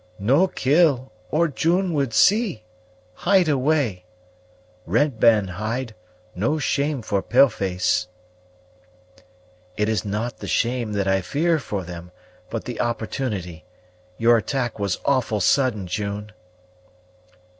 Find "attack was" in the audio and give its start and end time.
14.37-14.97